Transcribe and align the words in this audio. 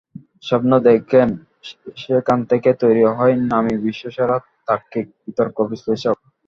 স্বপ্ন 0.43 0.71
দেখেন, 0.87 1.27
সেখান 1.97 2.39
থেকে 2.51 2.69
তৈরি 2.81 3.03
হবে 3.09 3.33
নামী 3.51 3.73
বিশ্বসেরা 3.85 4.35
তার্কিক, 4.67 5.05
বিতর্ক 5.23 5.57
বিশ্লেষক। 5.71 6.17